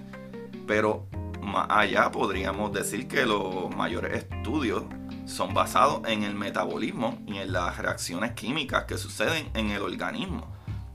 Pero 0.66 1.06
más 1.40 1.66
allá 1.70 2.10
podríamos 2.10 2.72
decir 2.72 3.08
que 3.08 3.26
los 3.26 3.74
mayores 3.76 4.14
estudios 4.14 4.84
son 5.26 5.54
basados 5.54 6.02
en 6.06 6.22
el 6.22 6.34
metabolismo 6.34 7.18
y 7.26 7.38
en 7.38 7.52
las 7.52 7.78
reacciones 7.78 8.32
químicas 8.32 8.84
que 8.84 8.98
suceden 8.98 9.50
en 9.54 9.70
el 9.70 9.82
organismo, 9.82 10.46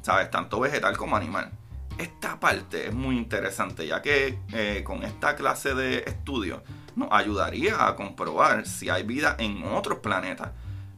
¿sabes? 0.02 0.32
Tanto 0.32 0.60
vegetal 0.60 0.98
como 0.98 1.16
animal. 1.16 1.52
Esta 1.98 2.40
parte 2.40 2.88
es 2.88 2.94
muy 2.94 3.18
interesante 3.18 3.88
ya 3.88 4.02
que 4.02 4.40
eh, 4.54 4.84
con 4.86 5.04
esta 5.04 5.36
clase 5.36 5.74
de 5.74 6.00
estudios 6.06 6.62
nos 6.96 7.10
ayudaría 7.12 7.88
a 7.88 7.96
comprobar 7.96 8.68
si 8.68 8.90
hay 8.90 9.04
vida 9.04 9.36
en 9.40 9.64
otros 9.64 10.00
planetas. 10.00 10.52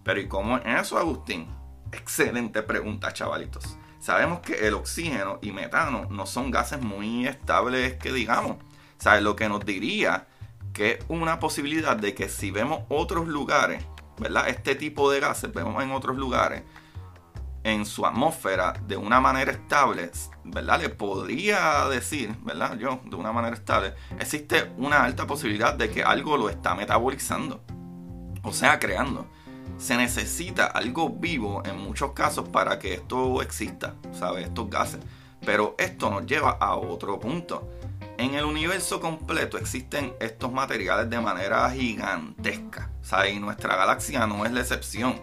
Pero 0.03 0.19
¿y 0.19 0.27
cómo 0.27 0.57
es 0.57 0.81
eso, 0.81 0.97
Agustín? 0.97 1.47
Excelente 1.91 2.63
pregunta, 2.63 3.13
chavalitos. 3.13 3.77
Sabemos 3.99 4.39
que 4.39 4.67
el 4.67 4.73
oxígeno 4.73 5.39
y 5.41 5.51
metano 5.51 6.07
no 6.09 6.25
son 6.25 6.51
gases 6.51 6.81
muy 6.81 7.27
estables 7.27 7.95
que 7.95 8.13
digamos. 8.13 8.57
¿Sabes? 8.97 9.23
Lo 9.23 9.35
que 9.35 9.49
nos 9.49 9.65
diría 9.65 10.27
que 10.73 10.99
una 11.07 11.39
posibilidad 11.39 11.97
de 11.97 12.13
que 12.13 12.29
si 12.29 12.51
vemos 12.51 12.83
otros 12.89 13.27
lugares, 13.27 13.83
¿verdad? 14.17 14.49
Este 14.49 14.75
tipo 14.75 15.11
de 15.11 15.19
gases 15.19 15.53
vemos 15.53 15.81
en 15.83 15.91
otros 15.91 16.17
lugares, 16.17 16.63
en 17.63 17.85
su 17.85 18.05
atmósfera 18.05 18.73
de 18.87 18.97
una 18.97 19.19
manera 19.19 19.51
estable, 19.51 20.11
¿verdad? 20.43 20.81
Le 20.81 20.89
podría 20.89 21.87
decir, 21.89 22.35
¿verdad? 22.43 22.77
Yo, 22.77 23.01
de 23.05 23.15
una 23.15 23.31
manera 23.31 23.55
estable, 23.55 23.93
existe 24.17 24.71
una 24.77 25.03
alta 25.03 25.27
posibilidad 25.27 25.73
de 25.73 25.89
que 25.89 26.03
algo 26.03 26.37
lo 26.37 26.49
está 26.49 26.75
metabolizando, 26.75 27.61
o 28.43 28.53
sea, 28.53 28.79
creando. 28.79 29.29
Se 29.79 29.97
necesita 29.97 30.65
algo 30.67 31.09
vivo 31.09 31.63
en 31.65 31.79
muchos 31.79 32.11
casos 32.11 32.47
para 32.49 32.77
que 32.77 32.93
esto 32.93 33.41
exista, 33.41 33.95
¿sabes? 34.11 34.45
Estos 34.45 34.69
gases. 34.69 34.99
Pero 35.43 35.73
esto 35.79 36.11
nos 36.11 36.25
lleva 36.27 36.51
a 36.51 36.75
otro 36.75 37.19
punto 37.19 37.67
en 38.19 38.35
el 38.35 38.43
universo 38.43 38.99
completo 38.99 39.57
existen 39.57 40.13
estos 40.19 40.51
materiales 40.51 41.09
de 41.09 41.21
manera 41.21 41.71
gigantesca. 41.71 42.91
Y 43.31 43.39
nuestra 43.39 43.77
galaxia 43.77 44.27
no 44.27 44.45
es 44.45 44.51
la 44.51 44.59
excepción. 44.59 45.21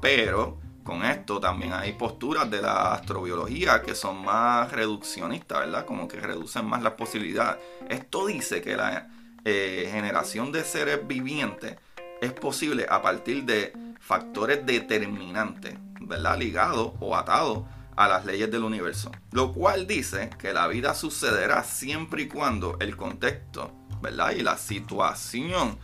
Pero 0.00 0.58
con 0.82 1.04
esto 1.04 1.40
también 1.40 1.74
hay 1.74 1.92
posturas 1.92 2.50
de 2.50 2.62
la 2.62 2.94
astrobiología 2.94 3.82
que 3.82 3.94
son 3.94 4.24
más 4.24 4.72
reduccionistas, 4.72 5.58
¿verdad? 5.58 5.84
Como 5.84 6.08
que 6.08 6.20
reducen 6.20 6.64
más 6.64 6.82
las 6.82 6.94
posibilidades. 6.94 7.62
Esto 7.90 8.26
dice 8.26 8.62
que 8.62 8.76
la 8.76 9.10
eh, 9.44 9.86
generación 9.92 10.50
de 10.50 10.64
seres 10.64 11.06
vivientes 11.06 11.76
es 12.22 12.32
posible 12.32 12.86
a 12.88 13.02
partir 13.02 13.44
de 13.44 13.74
factores 14.08 14.64
determinantes, 14.64 15.74
¿verdad? 16.00 16.38
Ligados 16.38 16.94
o 16.98 17.14
atados 17.14 17.64
a 17.94 18.08
las 18.08 18.24
leyes 18.24 18.50
del 18.50 18.64
universo. 18.64 19.12
Lo 19.32 19.52
cual 19.52 19.86
dice 19.86 20.30
que 20.38 20.54
la 20.54 20.66
vida 20.66 20.94
sucederá 20.94 21.62
siempre 21.62 22.22
y 22.22 22.28
cuando 22.28 22.78
el 22.80 22.96
contexto, 22.96 23.70
¿verdad? 24.00 24.30
Y 24.30 24.40
la 24.40 24.56
situación 24.56 25.78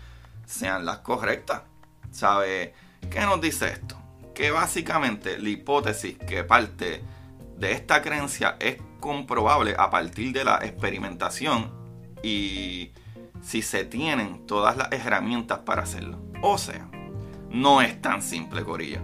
sean 0.46 0.86
las 0.86 1.00
correctas. 1.00 1.64
¿Sabe 2.12 2.72
qué 3.10 3.20
nos 3.20 3.42
dice 3.42 3.68
esto? 3.68 4.00
Que 4.34 4.50
básicamente 4.50 5.36
la 5.36 5.50
hipótesis 5.50 6.16
que 6.16 6.44
parte 6.44 7.04
de 7.58 7.72
esta 7.72 8.00
creencia 8.00 8.56
es 8.58 8.78
comprobable 9.00 9.76
a 9.78 9.90
partir 9.90 10.32
de 10.32 10.44
la 10.44 10.64
experimentación 10.64 11.70
y 12.22 12.90
si 13.42 13.60
se 13.60 13.84
tienen 13.84 14.46
todas 14.46 14.78
las 14.78 14.90
herramientas 14.92 15.58
para 15.58 15.82
hacerlo. 15.82 16.22
O 16.40 16.56
sea, 16.56 16.88
no 17.54 17.80
es 17.80 18.02
tan 18.02 18.20
simple, 18.20 18.64
Corilla 18.64 19.00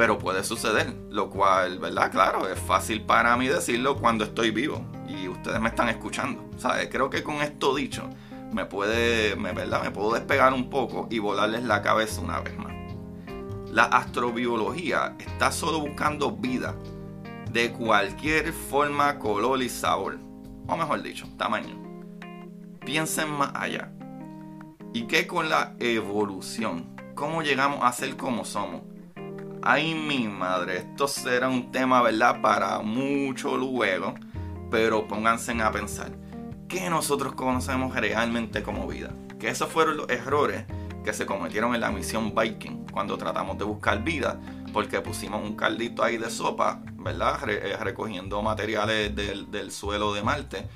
pero 0.00 0.16
puede 0.16 0.42
suceder, 0.44 0.96
lo 1.10 1.28
cual, 1.28 1.78
¿verdad? 1.78 2.10
Claro, 2.10 2.48
es 2.48 2.58
fácil 2.58 3.02
para 3.02 3.36
mí 3.36 3.48
decirlo 3.48 3.98
cuando 3.98 4.24
estoy 4.24 4.50
vivo 4.50 4.82
y 5.06 5.28
ustedes 5.28 5.60
me 5.60 5.68
están 5.68 5.90
escuchando, 5.90 6.42
¿sabes? 6.56 6.88
Creo 6.90 7.10
que 7.10 7.22
con 7.22 7.42
esto 7.42 7.74
dicho, 7.74 8.08
me 8.50 8.64
puede, 8.64 9.36
me, 9.36 9.52
¿verdad? 9.52 9.82
Me 9.82 9.90
puedo 9.90 10.14
despegar 10.14 10.54
un 10.54 10.70
poco 10.70 11.06
y 11.10 11.18
volarles 11.18 11.64
la 11.64 11.82
cabeza 11.82 12.22
una 12.22 12.40
vez 12.40 12.56
más. 12.56 12.72
La 13.70 13.84
astrobiología 13.84 15.16
está 15.18 15.52
solo 15.52 15.80
buscando 15.80 16.32
vida 16.32 16.74
de 17.52 17.70
cualquier 17.70 18.54
forma, 18.54 19.18
color 19.18 19.62
y 19.62 19.68
sabor, 19.68 20.18
o 20.66 20.76
mejor 20.78 21.02
dicho, 21.02 21.26
tamaño. 21.36 21.76
Piensen 22.86 23.30
más 23.32 23.50
allá. 23.54 23.92
¿Y 24.94 25.02
qué 25.02 25.26
con 25.26 25.50
la 25.50 25.74
evolución? 25.78 26.99
¿Cómo 27.20 27.42
llegamos 27.42 27.80
a 27.82 27.92
ser 27.92 28.16
como 28.16 28.46
somos? 28.46 28.80
Ay, 29.60 29.94
mi 29.94 30.26
madre, 30.26 30.78
esto 30.78 31.06
será 31.06 31.50
un 31.50 31.70
tema, 31.70 32.00
¿verdad? 32.00 32.40
Para 32.40 32.78
mucho 32.78 33.58
luego, 33.58 34.14
pero 34.70 35.06
pónganse 35.06 35.52
a 35.60 35.70
pensar, 35.70 36.12
¿qué 36.66 36.88
nosotros 36.88 37.34
conocemos 37.34 37.94
realmente 37.94 38.62
como 38.62 38.86
vida? 38.86 39.10
Que 39.38 39.50
esos 39.50 39.68
fueron 39.68 39.98
los 39.98 40.08
errores 40.08 40.64
que 41.04 41.12
se 41.12 41.26
cometieron 41.26 41.74
en 41.74 41.82
la 41.82 41.90
misión 41.90 42.34
Viking 42.34 42.86
cuando 42.90 43.18
tratamos 43.18 43.58
de 43.58 43.64
buscar 43.64 44.02
vida, 44.02 44.40
porque 44.72 45.02
pusimos 45.02 45.46
un 45.46 45.56
caldito 45.56 46.02
ahí 46.02 46.16
de 46.16 46.30
sopa, 46.30 46.80
¿verdad? 46.94 47.38
Eh, 47.50 47.76
recogiendo 47.82 48.40
materiales 48.40 49.14
del, 49.14 49.50
del 49.50 49.72
suelo 49.72 50.14
de 50.14 50.22
Marte 50.22 50.68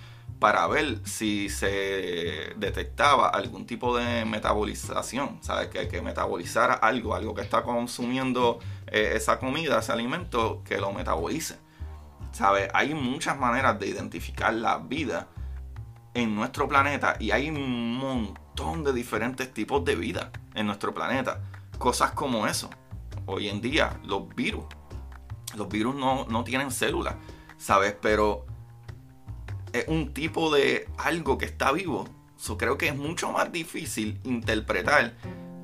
para 0.45 0.67
ver 0.67 1.01
si 1.07 1.49
se 1.49 2.53
detectaba 2.59 3.31
algún 3.31 3.65
tipo 3.65 3.97
de 3.97 4.27
metabolización, 4.27 5.39
¿sabes? 5.41 5.69
Que, 5.69 5.89
que 5.89 6.03
metabolizara 6.03 6.75
algo, 6.75 7.15
algo 7.15 7.35
que 7.35 7.41
está 7.41 7.63
consumiendo 7.63 8.59
eh, 8.89 9.13
esa 9.15 9.39
comida, 9.39 9.79
ese 9.79 9.93
alimento, 9.93 10.61
que 10.63 10.77
lo 10.77 10.93
metabolice. 10.93 11.57
¿Sabes? 12.33 12.69
Hay 12.75 12.93
muchas 12.93 13.39
maneras 13.39 13.81
de 13.81 13.87
identificar 13.87 14.53
la 14.53 14.77
vida 14.77 15.29
en 16.13 16.35
nuestro 16.35 16.69
planeta 16.69 17.17
y 17.19 17.31
hay 17.31 17.49
un 17.49 17.97
montón 17.97 18.85
de 18.85 18.93
diferentes 18.93 19.51
tipos 19.51 19.83
de 19.83 19.97
vida 19.97 20.31
en 20.55 20.67
nuestro 20.67 20.93
planeta. 20.93 21.41
Cosas 21.79 22.11
como 22.11 22.47
eso. 22.47 22.69
Hoy 23.25 23.49
en 23.49 23.63
día, 23.63 23.99
los 24.05 24.29
virus. 24.35 24.67
Los 25.57 25.71
virus 25.71 25.95
no, 25.95 26.27
no 26.27 26.45
tienen 26.45 26.71
células, 26.71 27.15
¿sabes? 27.57 27.97
Pero 27.99 28.45
es 29.75 29.89
un 29.89 30.15
tipo 30.15 30.55
de 30.55 30.89
algo 30.97 31.37
que 31.37 31.47
está 31.47 31.73
vivo. 31.73 32.09
So, 32.37 32.57
creo 32.57 32.79
que 32.79 32.89
es 32.89 32.97
mucho 32.97 33.33
más 33.33 33.51
difícil 33.51 34.21
interpretar 34.23 35.15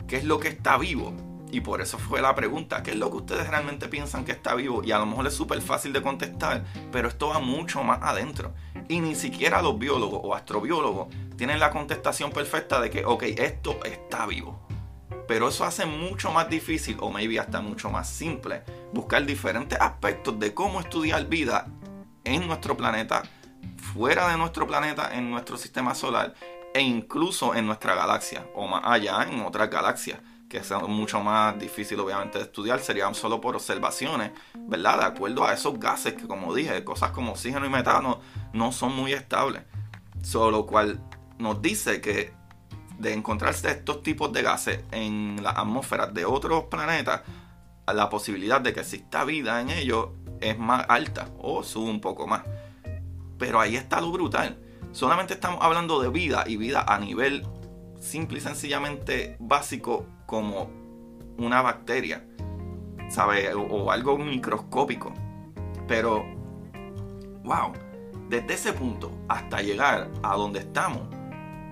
qué 0.09 0.17
es 0.17 0.25
lo 0.25 0.41
que 0.41 0.49
está 0.49 0.77
vivo. 0.77 1.15
Y 1.53 1.61
por 1.61 1.81
eso 1.81 1.99
fue 1.99 2.21
la 2.21 2.35
pregunta, 2.35 2.83
¿qué 2.83 2.91
es 2.91 2.97
lo 2.97 3.11
que 3.11 3.19
ustedes 3.19 3.49
realmente 3.49 3.89
piensan 3.89 4.25
que 4.25 4.33
está 4.33 4.55
vivo? 4.55 4.83
Y 4.85 4.93
a 4.93 4.99
lo 4.99 5.07
mejor 5.07 5.27
es 5.29 5.35
súper 5.35 5.61
fácil 5.63 5.93
de 5.93 6.03
contestar, 6.03 6.65
pero 6.91 7.09
esto 7.09 7.29
va 7.29 7.39
mucho 7.39 7.83
más 7.85 8.01
adentro. 8.03 8.53
Y 8.89 9.01
ni 9.01 9.15
siquiera 9.15 9.63
los 9.63 9.79
biólogos 9.79 10.21
o 10.25 10.35
astrobiólogos 10.35 11.09
tienen 11.37 11.61
la 11.61 11.71
contestación 11.71 12.31
perfecta 12.33 12.81
de 12.81 12.91
que, 12.91 13.05
ok, 13.05 13.23
esto 13.23 13.79
está 13.85 14.27
vivo. 14.27 14.61
Pero 15.29 15.49
eso 15.49 15.65
hace 15.65 15.87
mucho 15.87 16.33
más 16.33 16.49
difícil, 16.49 16.97
o 17.01 17.11
maybe 17.11 17.39
hasta 17.39 17.61
mucho 17.61 17.91
más 17.91 18.09
simple, 18.09 18.63
buscar 18.93 19.25
diferentes 19.25 19.81
aspectos 19.81 20.39
de 20.41 20.53
cómo 20.53 20.81
estudiar 20.81 21.27
vida 21.27 21.69
en 22.25 22.47
nuestro 22.47 22.77
planeta 22.77 23.23
fuera 23.93 24.29
de 24.31 24.37
nuestro 24.37 24.67
planeta, 24.67 25.15
en 25.15 25.31
nuestro 25.31 25.57
sistema 25.57 25.95
solar 25.95 26.35
e 26.73 26.81
incluso 26.81 27.55
en 27.55 27.67
nuestra 27.67 27.95
galaxia 27.95 28.47
o 28.55 28.67
más 28.67 28.83
allá 28.85 29.27
en 29.29 29.41
otras 29.41 29.69
galaxias 29.69 30.21
que 30.51 30.65
son 30.65 30.91
mucho 30.91 31.21
más 31.21 31.57
difíciles 31.59 32.05
obviamente 32.05 32.39
de 32.39 32.45
estudiar, 32.45 32.81
serían 32.81 33.15
solo 33.15 33.41
por 33.41 33.55
observaciones, 33.55 34.33
¿verdad? 34.59 34.99
De 34.99 35.05
acuerdo 35.05 35.45
a 35.47 35.55
esos 35.55 35.79
gases 35.79 36.15
que 36.15 36.27
como 36.27 36.53
dije, 36.53 36.83
cosas 36.83 37.13
como 37.13 37.31
oxígeno 37.31 37.65
y 37.67 37.69
metano 37.71 38.21
no 38.53 38.73
son 38.73 38.95
muy 38.95 39.13
estables. 39.13 39.63
Solo 40.23 40.51
lo 40.51 40.67
cual 40.67 41.01
nos 41.39 41.63
dice 41.63 42.01
que 42.01 42.35
de 42.99 43.15
encontrarse 43.15 43.71
estos 43.71 44.03
tipos 44.03 44.33
de 44.33 44.43
gases 44.43 44.85
en 44.91 45.41
las 45.41 45.57
atmósferas 45.57 46.13
de 46.13 46.25
otros 46.25 46.65
planetas, 46.65 47.23
la 47.87 48.11
posibilidad 48.11 48.61
de 48.61 48.73
que 48.73 48.81
exista 48.81 49.25
vida 49.25 49.61
en 49.61 49.71
ellos 49.71 50.09
es 50.41 50.59
más 50.59 50.85
alta 50.89 51.29
o 51.39 51.63
sube 51.63 51.91
un 51.91 52.01
poco 52.01 52.27
más. 52.27 52.43
Pero 53.41 53.59
ahí 53.59 53.75
está 53.75 54.01
lo 54.03 54.13
brutal. 54.13 54.59
Solamente 54.93 55.35
estamos 55.35 55.61
hablando 55.63 56.01
de 56.01 56.11
vida 56.11 56.45
y 56.47 56.57
vida 56.57 56.85
a 56.87 56.99
nivel 56.99 57.45
simple 57.99 58.39
y 58.39 58.41
sencillamente 58.43 59.37
básico 59.41 60.07
como 60.27 60.71
una 61.39 61.63
bacteria, 61.63 62.27
¿sabes? 63.09 63.51
O, 63.55 63.91
algo 63.91 64.19
microscópico. 64.19 65.15
Pero, 65.89 66.25
wow, 67.45 67.73
desde 68.29 68.55
ese 68.55 68.73
punto 68.75 69.11
hasta 69.29 69.63
llegar 69.63 70.11
a 70.23 70.37
donde 70.37 70.61
estamos, 70.61 71.03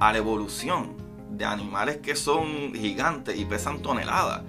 a 0.00 0.12
la 0.12 0.18
evolución 0.18 0.96
de 1.31 1.44
animales 1.44 1.98
que 1.98 2.16
son 2.16 2.72
gigantes 2.74 3.38
y 3.38 3.44
pesan 3.44 3.83
toneladas, 3.83 4.42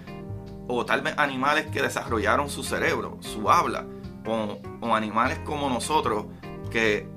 o 0.69 0.85
tal 0.85 1.01
vez 1.01 1.15
animales 1.17 1.65
que 1.67 1.81
desarrollaron 1.81 2.49
su 2.49 2.63
cerebro, 2.63 3.17
su 3.19 3.49
habla, 3.49 3.85
o, 4.25 4.59
o 4.79 4.95
animales 4.95 5.39
como 5.39 5.67
nosotros 5.69 6.25
que 6.69 7.07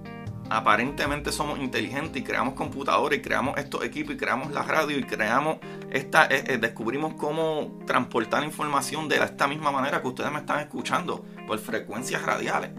aparentemente 0.51 1.33
somos 1.33 1.59
inteligentes 1.59 2.21
y 2.21 2.25
creamos 2.25 2.55
computadores 2.55 3.19
y 3.19 3.23
creamos 3.23 3.57
estos 3.57 3.85
equipos 3.85 4.15
y 4.15 4.19
creamos 4.19 4.53
la 4.53 4.63
radio 4.63 4.99
y 4.99 5.05
creamos 5.05 5.59
esta, 5.91 6.27
eh, 6.27 6.45
eh, 6.47 6.59
descubrimos 6.59 7.15
cómo 7.15 7.79
transportar 7.87 8.45
información 8.45 9.09
de 9.09 9.17
esta 9.17 9.47
misma 9.49 9.71
manera 9.71 10.03
que 10.03 10.09
ustedes 10.09 10.31
me 10.31 10.41
están 10.41 10.61
escuchando 10.61 11.25
por 11.47 11.59
frecuencias 11.59 12.23
radiales. 12.23 12.71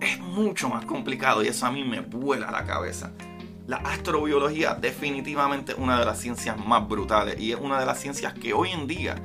Es 0.00 0.20
mucho 0.20 0.68
más 0.68 0.84
complicado 0.84 1.42
y 1.42 1.48
eso 1.48 1.66
a 1.66 1.72
mí 1.72 1.82
me 1.84 2.00
vuela 2.00 2.50
la 2.50 2.64
cabeza. 2.64 3.12
La 3.66 3.78
astrobiología 3.78 4.74
definitivamente 4.74 5.72
es 5.72 5.78
una 5.78 5.98
de 5.98 6.06
las 6.06 6.20
ciencias 6.20 6.56
más 6.64 6.88
brutales 6.88 7.38
y 7.38 7.52
es 7.52 7.58
una 7.60 7.78
de 7.78 7.86
las 7.86 8.00
ciencias 8.00 8.32
que 8.34 8.54
hoy 8.54 8.70
en 8.70 8.86
día 8.86 9.16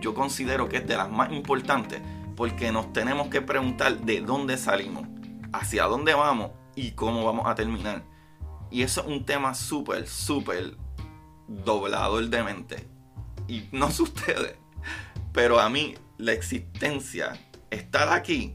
yo 0.00 0.14
considero 0.14 0.68
que 0.68 0.76
es 0.76 0.86
de 0.86 0.96
las 0.96 1.10
más 1.10 1.32
importantes 1.32 2.00
porque 2.36 2.70
nos 2.70 2.92
tenemos 2.92 3.28
que 3.28 3.40
preguntar 3.40 3.98
de 3.98 4.20
dónde 4.20 4.56
salimos, 4.56 5.08
hacia 5.52 5.84
dónde 5.84 6.14
vamos 6.14 6.52
y 6.74 6.92
cómo 6.92 7.24
vamos 7.24 7.46
a 7.46 7.54
terminar. 7.54 8.04
Y 8.70 8.82
eso 8.82 9.00
es 9.02 9.06
un 9.06 9.24
tema 9.24 9.54
súper, 9.54 10.06
súper 10.06 10.76
doblador 11.46 12.28
de 12.28 12.42
mente. 12.42 12.88
Y 13.46 13.68
no 13.72 13.90
sé 13.90 14.02
ustedes, 14.02 14.56
pero 15.32 15.58
a 15.58 15.68
mí 15.68 15.94
la 16.18 16.32
existencia, 16.32 17.38
estar 17.70 18.12
aquí, 18.12 18.54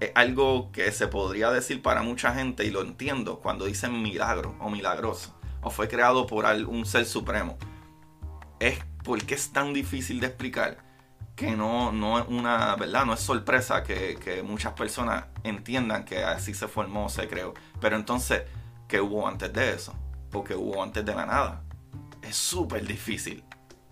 es 0.00 0.12
algo 0.14 0.72
que 0.72 0.90
se 0.92 1.06
podría 1.08 1.50
decir 1.50 1.80
para 1.80 2.02
mucha 2.02 2.34
gente 2.34 2.64
y 2.64 2.70
lo 2.70 2.82
entiendo 2.82 3.38
cuando 3.38 3.66
dicen 3.66 4.02
milagro 4.02 4.56
o 4.58 4.68
milagroso 4.68 5.38
o 5.62 5.70
fue 5.70 5.88
creado 5.88 6.26
por 6.26 6.44
un 6.44 6.84
ser 6.86 7.06
supremo. 7.06 7.56
Es 8.58 8.78
porque 9.04 9.34
es 9.34 9.52
tan 9.52 9.72
difícil 9.72 10.20
de 10.20 10.26
explicar 10.26 10.91
que 11.42 11.56
no, 11.56 11.90
no 11.90 12.20
es 12.20 12.24
una, 12.28 12.76
¿verdad? 12.76 13.04
No 13.04 13.14
es 13.14 13.20
sorpresa 13.20 13.82
que, 13.82 14.16
que 14.16 14.42
muchas 14.42 14.74
personas 14.74 15.24
entiendan 15.42 16.04
que 16.04 16.22
así 16.22 16.54
se 16.54 16.68
formó, 16.68 17.08
se 17.08 17.26
creó. 17.26 17.52
Pero 17.80 17.96
entonces, 17.96 18.42
¿qué 18.86 19.00
hubo 19.00 19.26
antes 19.26 19.52
de 19.52 19.74
eso? 19.74 19.92
¿O 20.32 20.44
qué 20.44 20.54
hubo 20.54 20.82
antes 20.82 21.04
de 21.04 21.14
la 21.14 21.26
nada? 21.26 21.62
Es 22.22 22.36
súper 22.36 22.86
difícil 22.86 23.44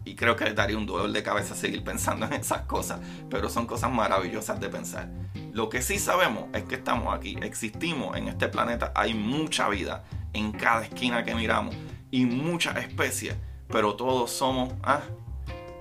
y 0.05 0.15
creo 0.15 0.37
que 0.37 0.53
daría 0.53 0.79
un 0.79 0.87
dolor 0.87 1.11
de 1.11 1.23
cabeza 1.23 1.55
seguir 1.55 1.85
pensando 1.85 2.27
en 2.27 2.35
esas 2.35 2.63
cosas, 2.63 3.01
pero 3.29 3.49
son 3.49 3.67
cosas 3.67 3.91
maravillosas 3.91 4.61
de 4.61 4.69
pensar. 4.69 5.11
Lo 5.53 5.69
que 5.69 5.83
sí 5.83 5.99
sabemos 5.99 6.45
es 6.55 6.65
que 6.65 6.77
estamos 6.77 7.15
aquí, 7.15 7.37
existimos 7.43 8.17
en 8.17 8.29
este 8.29 8.49
planeta, 8.49 8.93
hay 8.95 9.13
mucha 9.13 9.69
vida 9.69 10.05
en 10.33 10.53
cada 10.53 10.85
esquina 10.85 11.25
que 11.25 11.35
miramos 11.35 11.75
y 12.11 12.25
muchas 12.25 12.77
especies, 12.77 13.35
pero 13.69 13.95
todos 13.95 14.31
somos, 14.31 14.73
ah, 14.83 15.03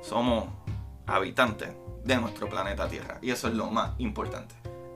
somos 0.01 0.49
habitantes 1.09 1.69
de 2.03 2.17
nuestro 2.17 2.49
planeta 2.49 2.87
Tierra 2.87 3.19
y 3.21 3.31
eso 3.31 3.47
es 3.47 3.53
lo 3.53 3.69
más 3.69 3.91
importante. 3.99 4.55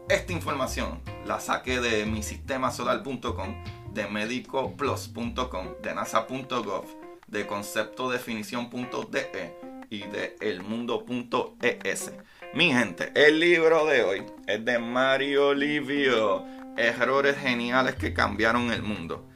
Esta 0.10 0.34
información 0.34 1.02
la 1.26 1.40
saqué 1.40 1.80
de 1.80 2.06
mi 2.06 2.24
solar.com, 2.24 3.64
de 3.94 4.08
medicoplus.com, 4.08 5.68
de 5.82 5.96
nasa.gov 5.96 7.04
de 7.34 7.48
conceptodefinición.de 7.48 9.56
y 9.90 10.04
de 10.04 10.38
elmundo.es. 10.40 12.14
Mi 12.54 12.72
gente, 12.72 13.12
el 13.16 13.40
libro 13.40 13.86
de 13.86 14.04
hoy 14.04 14.24
es 14.48 14.64
de 14.64 14.80
Mario 14.80 15.54
Livio, 15.54 16.46
Errores 16.78 17.38
geniales 17.38 17.96
que 17.96 18.14
cambiaron 18.14 18.72
el 18.72 18.84
mundo. 18.84 19.28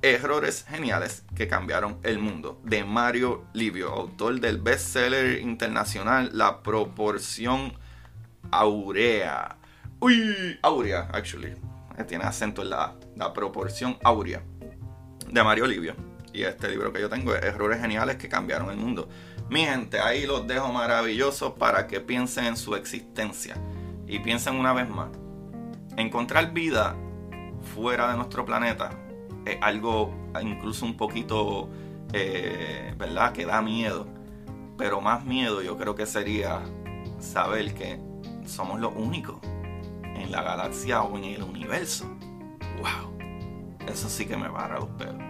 Errores 0.00 0.64
geniales 0.68 1.24
que 1.34 1.48
cambiaron 1.48 1.98
el 2.04 2.18
mundo, 2.18 2.60
de 2.64 2.84
Mario 2.84 3.44
Livio, 3.52 3.90
autor 3.90 4.38
del 4.38 4.58
bestseller 4.58 5.40
internacional 5.40 6.30
La 6.32 6.62
proporción 6.62 7.72
aurea. 8.52 9.56
Uy, 9.98 10.58
aurea, 10.62 11.08
actually. 11.12 11.56
Tiene 12.06 12.24
acento 12.24 12.62
en 12.62 12.70
la 12.70 12.94
La 13.16 13.32
proporción 13.32 13.98
aurea, 14.04 14.42
de 15.26 15.42
Mario 15.42 15.66
Livio 15.66 15.96
y 16.32 16.42
este 16.42 16.68
libro 16.68 16.92
que 16.92 17.00
yo 17.00 17.08
tengo 17.08 17.34
es 17.34 17.42
Errores 17.42 17.80
Geniales 17.80 18.16
que 18.16 18.28
cambiaron 18.28 18.70
el 18.70 18.76
mundo. 18.76 19.08
Mi 19.50 19.64
gente, 19.64 19.98
ahí 19.98 20.26
los 20.26 20.46
dejo 20.46 20.72
maravillosos 20.72 21.54
para 21.54 21.88
que 21.88 22.00
piensen 22.00 22.44
en 22.44 22.56
su 22.56 22.76
existencia 22.76 23.56
y 24.06 24.20
piensen 24.20 24.54
una 24.54 24.72
vez 24.72 24.88
más. 24.88 25.08
Encontrar 25.96 26.52
vida 26.52 26.94
fuera 27.74 28.10
de 28.10 28.16
nuestro 28.16 28.44
planeta 28.44 28.90
algo 29.60 30.12
incluso 30.42 30.84
un 30.84 30.96
poquito, 30.96 31.68
eh, 32.12 32.94
¿verdad? 32.98 33.32
Que 33.32 33.46
da 33.46 33.62
miedo. 33.62 34.06
Pero 34.76 35.00
más 35.00 35.24
miedo 35.24 35.62
yo 35.62 35.76
creo 35.76 35.94
que 35.94 36.06
sería 36.06 36.60
saber 37.18 37.74
que 37.74 38.00
somos 38.46 38.80
los 38.80 38.92
únicos 38.94 39.38
en 40.02 40.30
la 40.30 40.42
galaxia 40.42 41.02
o 41.02 41.16
en 41.16 41.24
el 41.24 41.42
universo. 41.42 42.04
¡Wow! 42.78 43.18
Eso 43.88 44.08
sí 44.08 44.26
que 44.26 44.36
me 44.36 44.50
para 44.50 44.78
los 44.78 44.88
pelos. 44.90 45.22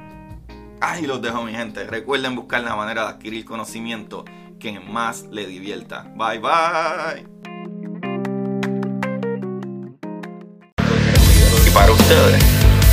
Ahí 0.80 1.06
los 1.06 1.20
dejo 1.22 1.42
mi 1.44 1.52
gente. 1.52 1.84
Recuerden 1.84 2.36
buscar 2.36 2.62
la 2.62 2.76
manera 2.76 3.02
de 3.04 3.08
adquirir 3.10 3.44
conocimiento 3.44 4.24
que 4.58 4.80
más 4.80 5.24
le 5.24 5.46
divierta. 5.46 6.12
Bye 6.14 6.38
bye. 6.38 7.38
Para 11.74 11.92
ustedes, 11.92 12.57